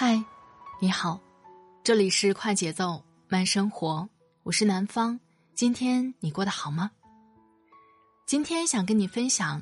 [0.00, 0.24] 嗨，
[0.78, 1.20] 你好，
[1.82, 4.08] 这里是快节奏慢生活，
[4.44, 5.18] 我是南方。
[5.56, 6.92] 今天你过得好吗？
[8.24, 9.60] 今天想跟你分享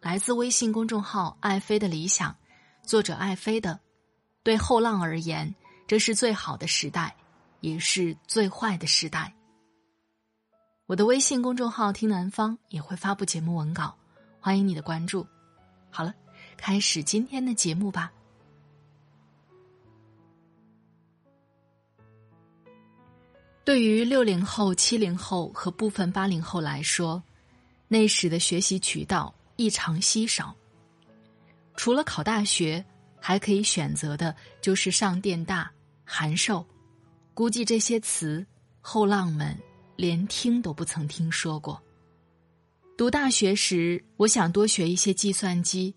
[0.00, 2.36] 来自微信公众号“爱妃的理想”，
[2.86, 3.80] 作者爱妃的。
[4.44, 5.52] 对后浪而言，
[5.88, 7.16] 这是最好的时代，
[7.58, 9.34] 也是最坏的时代。
[10.86, 13.98] 我的微信公众号“听南方”也会发布节目文稿，
[14.38, 15.26] 欢迎你的关注。
[15.90, 16.14] 好了，
[16.56, 18.12] 开始今天的节目吧。
[23.66, 27.20] 对于六零后、七零后和部分八零后来说，
[27.88, 30.54] 那时的学习渠道异常稀少。
[31.74, 32.82] 除了考大学，
[33.20, 35.68] 还可以选择的就是上电大、
[36.04, 36.64] 函授。
[37.34, 38.46] 估计这些词，
[38.80, 39.58] 后浪们
[39.96, 41.82] 连听都不曾听说过。
[42.96, 45.92] 读大学时，我想多学一些计算机，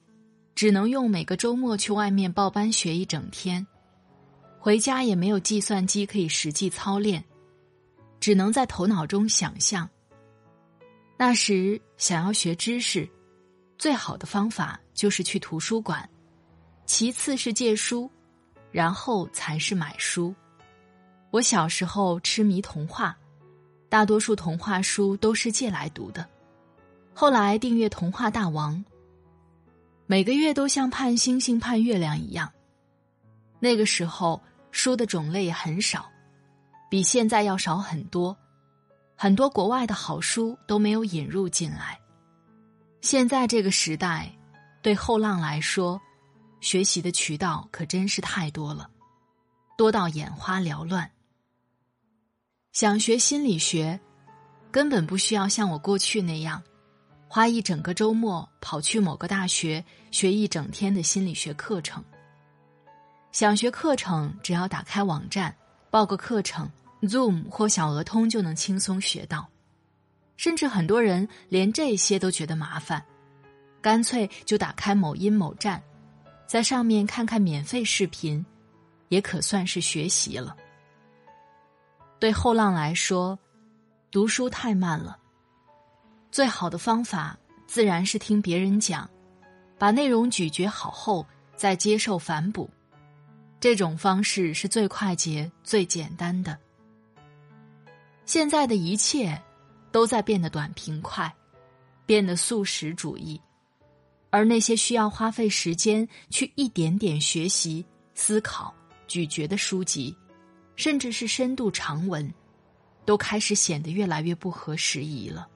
[0.55, 3.67] 只能用每个周末去外面报班学一整天，
[4.57, 7.23] 回家也没有计算机可以实际操练。
[8.19, 9.89] 只能在头脑中想象。
[11.17, 13.09] 那时想要学知识，
[13.77, 16.09] 最好的方法就是去图书馆，
[16.85, 18.09] 其次是借书，
[18.71, 20.33] 然后才是买书。
[21.31, 23.17] 我小时候痴迷童话，
[23.89, 26.27] 大多数童话书都是借来读的。
[27.13, 28.75] 后来订阅《童话大王》，
[30.05, 32.51] 每个月都像盼星星盼月亮一样。
[33.59, 34.41] 那个时候
[34.71, 36.09] 书的种类也很少。
[36.89, 38.35] 比现在要少很多，
[39.15, 41.99] 很多国外的好书都没有引入进来。
[43.01, 44.35] 现在这个时代，
[44.81, 46.01] 对后浪来说，
[46.61, 48.89] 学习的渠道可真是太多了，
[49.77, 51.09] 多到眼花缭乱。
[52.71, 53.99] 想学心理学，
[54.71, 56.61] 根本不需要像我过去那样，
[57.27, 62.03] 花一整个周末跑去某个大学学一整天的心理学课程。
[63.31, 65.55] 想学课程，只要打开网站
[65.89, 66.69] 报个课程。
[67.01, 69.47] Zoom 或小鹅通就能轻松学到，
[70.35, 73.01] 甚至很多人连这些都觉得麻烦，
[73.81, 75.81] 干脆就打开某音某站，
[76.45, 78.45] 在上面看看免费视频，
[79.07, 80.57] 也可算是学习了。
[82.19, 83.39] 对后浪来说，
[84.11, 85.17] 读书太慢了，
[86.33, 89.09] 最好的方法自然是听别人讲，
[89.77, 92.69] 把内容咀嚼好后再接受反哺，
[93.59, 96.57] 这种方式是最快捷、最简单的。
[98.25, 99.41] 现在的一切，
[99.91, 101.33] 都在变得短平快，
[102.05, 103.41] 变得速食主义，
[104.29, 108.73] 而那些需要花费时间去一点点学习、思考、
[109.07, 110.15] 咀嚼的书籍，
[110.77, 112.33] 甚至是深度长文，
[113.03, 115.49] 都开始显得越来越不合时宜了。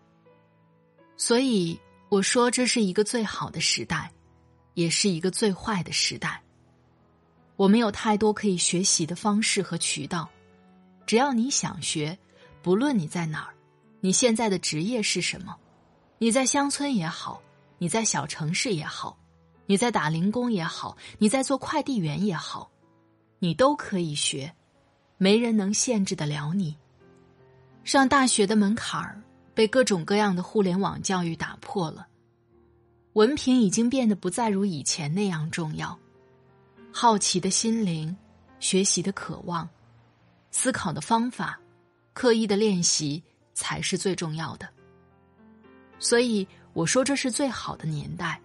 [1.15, 4.11] 所以我说，这是一个最好的时代，
[4.73, 6.42] 也是一个最坏的时代。
[7.63, 10.29] 我们有太多可以学习的方式和渠道，
[11.05, 12.17] 只要你想学。
[12.61, 13.53] 不论你在哪儿，
[14.01, 15.55] 你现在的职业是什么？
[16.17, 17.41] 你在乡村也好，
[17.77, 19.17] 你在小城市也好，
[19.65, 22.69] 你在打零工也好，你在做快递员也好，
[23.39, 24.53] 你都可以学，
[25.17, 26.75] 没人能限制得了你。
[27.85, 29.21] 上大学的门槛儿
[29.53, 32.07] 被各种各样的互联网教育打破了，
[33.13, 35.97] 文凭已经变得不再如以前那样重要。
[36.95, 38.15] 好奇的心灵，
[38.59, 39.67] 学习的渴望，
[40.51, 41.59] 思考的方法。
[42.13, 43.23] 刻意的练习
[43.55, 44.69] 才是最重要的，
[45.97, 48.39] 所以我说这是最好的年代。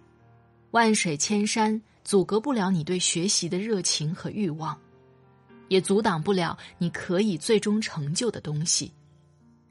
[0.71, 4.75] 万水千山阻隔不了你对学习的热情和欲望，
[5.67, 8.91] 也阻挡不了你可以最终成就的东西。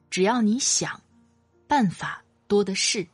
[0.09, 1.01] 只要你想，
[1.67, 3.05] 办法多的是。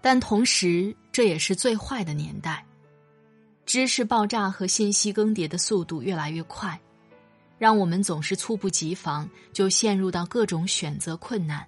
[0.00, 2.64] 但同时，这也是最坏的年代。
[3.68, 6.80] 知识爆炸和信息更迭的速度越来越快。
[7.58, 11.66] 让我们总是猝不及防，就陷入到各种选择困难、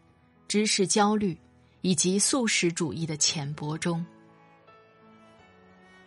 [0.48, 1.36] 知识焦虑
[1.82, 4.02] 以及素食主义的浅薄中。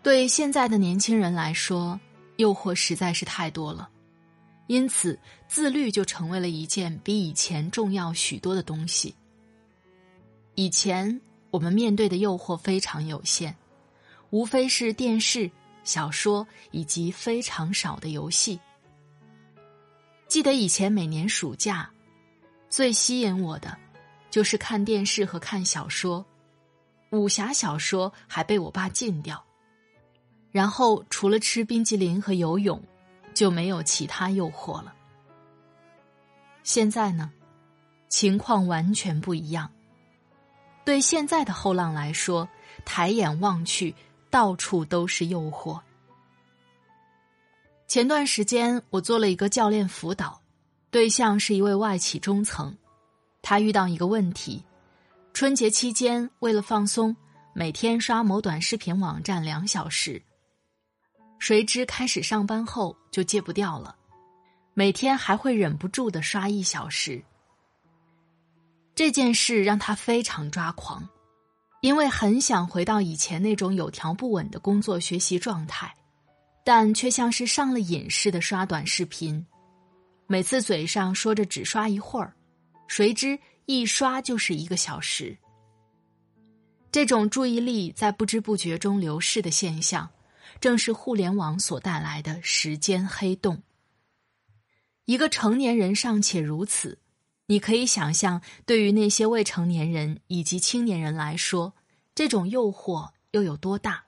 [0.01, 1.99] 对现在的年轻人来说，
[2.37, 3.87] 诱惑实在是太多了。
[4.65, 9.13] 因此自律就成为了一件比以前重要许多的东西。
[10.55, 13.55] 以前我们面对的诱惑非常有限，
[14.31, 15.51] 无非是电视、
[15.83, 18.59] 小说以及非常少的游戏。
[20.27, 21.89] 记得以前每年暑假，
[22.69, 23.77] 最吸引我的
[24.31, 26.25] 就是看电视和看小说，
[27.11, 29.43] 武侠小说还被我爸禁掉。
[30.51, 32.81] 然后除了吃冰激凌和游泳，
[33.33, 34.93] 就没有其他诱惑了。
[36.63, 37.31] 现在呢，
[38.07, 39.69] 情况完全不一样。
[40.85, 42.47] 对现在的后浪来说，
[42.85, 43.95] 抬眼望去，
[44.33, 45.79] 到处都是诱惑。
[47.85, 50.41] 前段时间，我做了一个教练辅导，
[50.89, 52.75] 对象是一位外企中层，
[53.43, 54.63] 他遇到一个问题：
[55.35, 57.15] 春节期间为了放松，
[57.53, 60.19] 每天刷某短视频网站两小时，
[61.37, 63.95] 谁知开始上班后就戒不掉了，
[64.73, 67.23] 每天还会忍不住的刷一小时。
[68.95, 71.07] 这件事让他非常抓狂，
[71.83, 75.93] 因为很想回到以前那种有条不紊的工作学习状态，
[76.63, 79.45] 但却像是上了瘾似的刷短视频，
[80.25, 82.33] 每次嘴上说着只刷一会儿，
[82.87, 85.37] 谁知一刷就是一个小时。
[86.89, 90.09] 这种注意力在不知不觉中流逝的现象，
[90.61, 93.61] 正是互联网所带来的时间黑洞。
[95.03, 96.97] 一个成年人尚且如此。
[97.45, 101.73] 你可以想象，对于那些未成年人以及青年人来说，
[102.15, 104.05] 这种诱惑又有多大？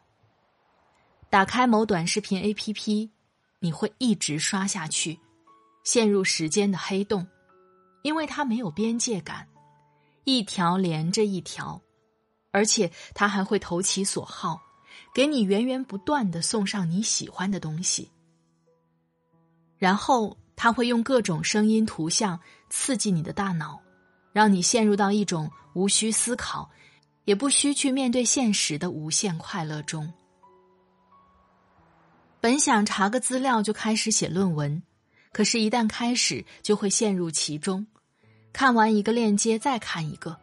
[1.29, 3.09] 打开某短视频 APP，
[3.59, 5.19] 你会一直刷下去，
[5.83, 7.27] 陷入时间的黑洞，
[8.03, 9.45] 因为它没有边界感，
[10.23, 11.81] 一条连着一条，
[12.51, 14.61] 而且它还会投其所好，
[15.13, 18.09] 给你源源不断的送上你喜欢的东西，
[19.77, 20.37] 然后。
[20.57, 22.39] 他会用各种声音、图像
[22.77, 23.81] 刺激你的大脑，
[24.33, 26.69] 让你陷入到一种无需思考，
[27.23, 30.13] 也不需去面对现实的无限快乐中。
[32.41, 34.83] 本想查个资料就开始写论文，
[35.31, 37.87] 可是，一旦开始就会陷入其中，
[38.51, 40.37] 看完一个链接再看一个，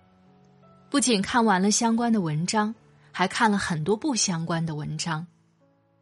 [0.90, 2.74] 不仅看完了相关的文章，
[3.12, 5.24] 还看了很多不相关的文章。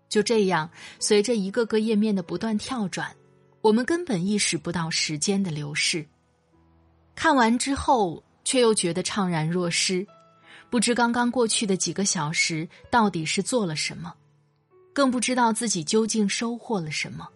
[0.09, 3.15] 就这样，随着一个个页面的不断跳转。
[3.63, 6.09] 我们根本意识不到时间的流逝，
[7.21, 10.07] 看完之后却又觉得怅然若失，
[10.71, 14.15] 不知刚刚过去的几个小时到底是做了什么，
[14.95, 17.29] 更不知道自己究竟收获了什么。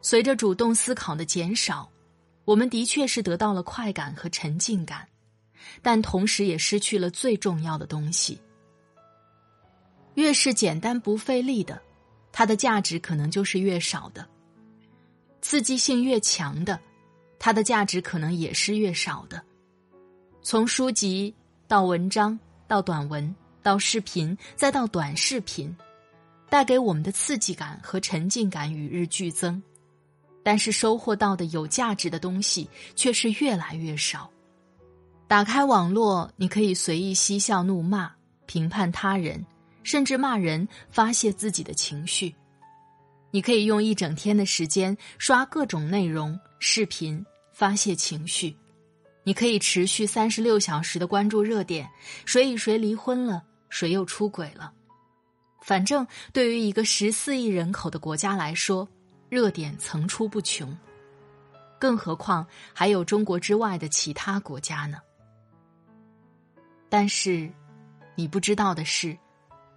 [0.00, 1.90] 随着主动思考的减少，
[2.44, 5.08] 我们的确是得到了快感和沉浸感，
[5.82, 8.40] 但同时也失去了最重要的东西。
[10.14, 11.82] 越是简单不费力的，
[12.30, 14.24] 它的价值可能就是越少的。
[15.42, 16.80] 刺激性越强的，
[17.38, 19.42] 它的价值可能也是越少的。
[20.42, 21.34] 从书籍
[21.66, 25.76] 到文章，到短文，到视频，再到短视频，
[26.48, 29.62] 带给我们的刺激感和沉浸感与日俱增，
[30.42, 34.30] 但是收获到的有价值的东西却是越来越少。
[35.26, 38.10] 打开网络，你可以随意嬉笑怒骂、
[38.46, 39.44] 评判他人，
[39.82, 42.34] 甚至骂人，发泄自己的情绪。
[43.30, 48.56] 你可以用一整天的时间刷各种内容、视频发泄情绪；
[49.22, 51.88] 你可以持续三十六小时的关注热点，
[52.24, 54.72] 谁与谁离婚了，谁又出轨了。
[55.60, 58.88] 反正对于一个十四亿人口的国家来说，
[59.28, 60.74] 热点层出不穷，
[61.78, 64.98] 更何况还有中国之外的其他国家呢？
[66.88, 67.52] 但是，
[68.14, 69.14] 你不知道的是，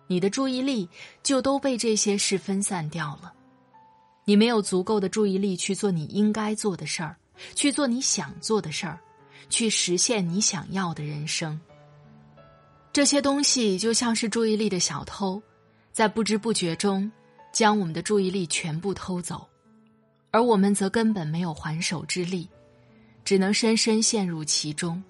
[0.08, 0.88] 你的注意力
[1.22, 3.34] 就都被这些事分散掉了。
[4.26, 7.16] 你没有足够的注意力去做你应该做的事儿，
[7.56, 9.00] 去做你想做的事儿，
[9.50, 11.60] 去实现你想要的人生。
[12.94, 15.42] 这些东西就像是注意力的小偷，
[15.92, 17.12] 在不知不觉中
[17.52, 19.48] 将我们的注意力全部偷走，
[20.30, 22.48] 而我们则根本没有还手之力，
[23.26, 25.02] 只能深深陷入其中。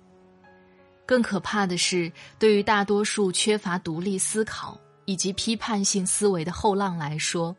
[1.05, 7.53] 更可怕的是，对于大多数缺乏独立思考以及批判性思维的后浪来说。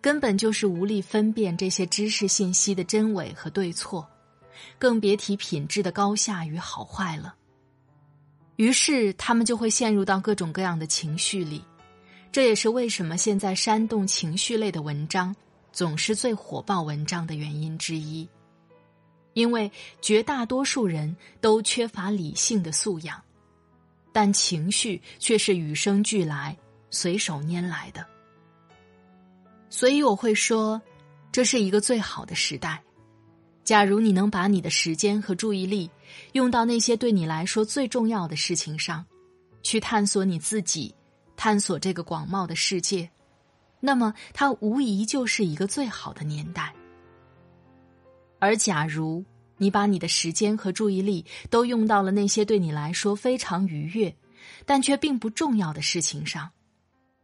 [0.00, 4.08] 根本就是无力分辨这些知识信息的真伪和对错，
[4.78, 7.34] 更别提品质的高下与好坏了。
[8.56, 11.62] 于是他们就会陷入到各种各样的情绪里，
[12.32, 15.34] 这也是为什么现在煽动情绪类的文章
[15.72, 18.28] 总是最火爆文章的原因之一。
[19.34, 19.70] 因为
[20.02, 23.22] 绝大多数人都缺乏理性的素养，
[24.12, 26.56] 但情绪却是与生俱来、
[26.90, 28.04] 随手拈来的。
[29.70, 30.80] 所以我会说，
[31.30, 32.82] 这是一个最好的时代。
[33.64, 35.90] 假如你能把你的时间和注意力
[36.32, 39.04] 用到那些对你来说最重要的事情上，
[39.62, 40.94] 去探索你自己，
[41.36, 43.10] 探索这个广袤的世界，
[43.78, 46.74] 那么它无疑就是一个最好的年代。
[48.38, 49.22] 而假如
[49.58, 54.16] 你把你的时间和注意力都用到了那些对你来说非常愉悦，
[54.64, 56.50] 但却并不重要的事情上，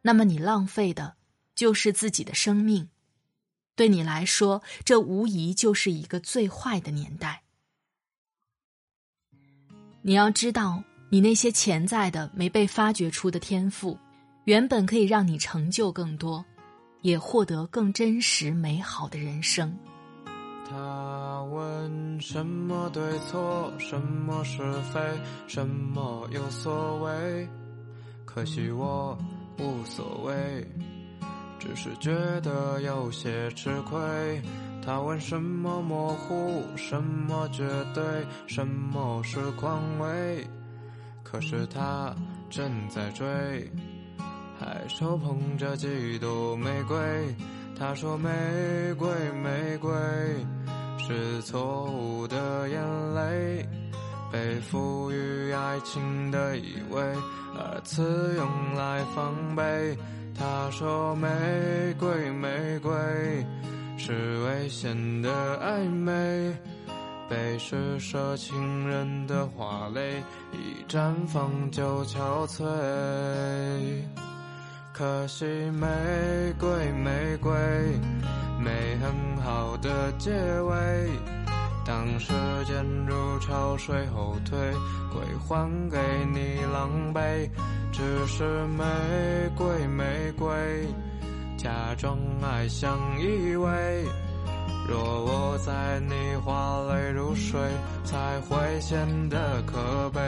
[0.03, 1.15] 那么你浪费的
[1.54, 2.88] 就是自己的生命。
[3.76, 7.42] 对你来说，这无疑就是一个最坏的年代。
[10.02, 13.99] 你要知道，你那些潜在的、没被发掘出的天赋，
[14.44, 16.44] 原本可以让你成就更多，
[17.02, 19.76] 也获得更真实、美好的人生。
[20.68, 24.58] 他问什么对错，什么是
[24.92, 25.00] 非，
[25.46, 27.49] 什么有所谓？
[28.25, 29.18] 可惜我
[29.58, 30.66] 无所谓。
[31.64, 34.42] 只是觉得有些吃亏。
[34.85, 38.04] 他问什么模糊，什么绝对，
[38.47, 40.47] 什么是宽慰？
[41.23, 42.14] 可是他
[42.50, 43.25] 正在追，
[44.61, 46.97] 还手捧着几朵玫瑰。
[47.78, 48.30] 他说玫
[48.99, 49.09] 瑰，
[49.42, 49.90] 玫瑰
[50.99, 53.66] 是错误的眼泪，
[54.30, 57.00] 被赋予爱情的意味，
[57.56, 59.97] 而此用来防备。
[60.37, 61.29] 他说：“玫
[61.99, 62.93] 瑰，玫瑰
[63.97, 64.12] 是
[64.45, 66.53] 危险的暧昧，
[67.29, 70.23] 被施舍情人的花蕾
[70.53, 72.62] 一绽放就憔悴。
[74.93, 75.87] 可惜玫
[76.59, 77.53] 瑰，玫瑰
[78.59, 81.09] 没很好的结尾。
[81.85, 82.33] 当时
[82.67, 84.59] 间如潮水后退，
[85.12, 85.99] 归还给
[86.33, 87.50] 你狼狈。”
[87.93, 88.85] 只是玫
[89.57, 90.88] 瑰，玫瑰，
[91.57, 94.05] 假装爱相依偎。
[94.88, 97.61] 若我在你花泪如水，
[98.05, 100.21] 才会显得可悲。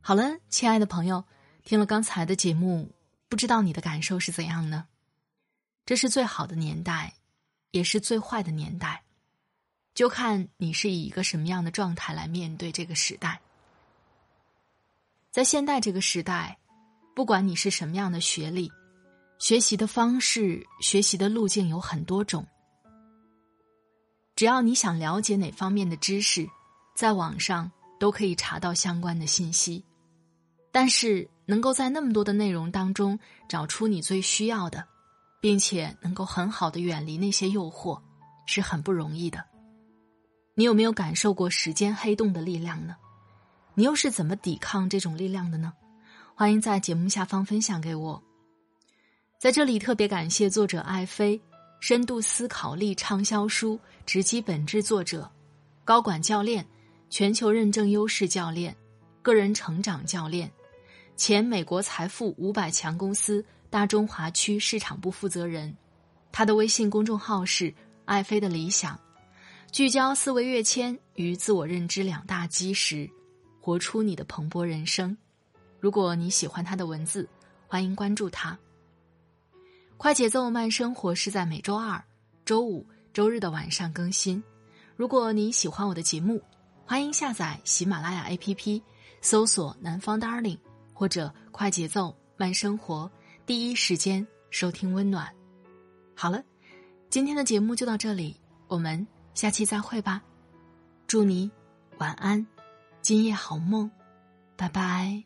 [0.00, 1.24] 好了，亲爱的朋友，
[1.64, 2.94] 听了刚才的节目，
[3.28, 4.84] 不知道你的感受是怎样呢？
[5.84, 7.14] 这是最好的年代，
[7.70, 9.02] 也是最坏的年代。
[9.94, 13.40] 就看你是以一个什么样的状态来面对这个时代。
[15.30, 16.58] 在现代这个时代，
[17.14, 18.70] 不管你是什么样的学历，
[19.38, 22.46] 学习的方式、学习的路径有很多种。
[24.34, 26.48] 只要你想了解哪方面的知识，
[26.94, 29.84] 在网上都可以查到相关的信息。
[30.70, 34.86] 但是，能够在那么多的内容当中找出你最需要的，
[35.42, 38.00] 并且能够很好的远离那些诱惑，
[38.46, 39.44] 是很不容易的。
[40.54, 42.94] 你有没有感受过时间黑洞的力量呢？
[43.74, 45.72] 你又是怎么抵抗这种力量的呢？
[46.36, 48.22] 欢迎在节目下方分享给我。
[49.36, 51.40] 在这里特别感谢作者艾飞，
[51.80, 53.74] 深度思考力畅销书
[54.06, 55.28] 《直击本质》作者，
[55.84, 56.64] 高管教练，
[57.10, 58.76] 全球认证优势教练，
[59.22, 60.48] 个人成长教练，
[61.16, 65.74] 前美国财富五百强公司大中华区市场部负责人。
[66.30, 67.72] 他的微信公众号是
[68.04, 69.00] “爱飞的理想”。
[69.72, 73.08] 聚焦思维跃迁与自我认知两大基石，
[73.62, 75.16] 活出你的蓬勃人生。
[75.80, 77.26] 如果你喜欢他的文字，
[77.66, 78.58] 欢迎关注他。
[79.96, 82.02] 快节奏慢生活是在每周二、
[82.44, 84.42] 周五、周日的晚上更新。
[84.96, 86.42] 如果你喜欢我的节目，
[86.84, 88.82] 欢迎下载喜马拉雅 APP，
[89.22, 90.58] 搜索“南方 Darling”
[90.92, 93.10] 或者“快节奏慢生活”，
[93.52, 95.30] 第一时间收听温暖。
[96.16, 96.42] 好了，
[97.10, 98.34] 今天的节目就到这里，
[98.66, 99.06] 我们。
[99.34, 100.22] 下期再会吧，
[101.06, 101.50] 祝你
[101.98, 102.46] 晚安，
[103.02, 103.90] 今夜好梦，
[104.56, 105.22] 拜拜。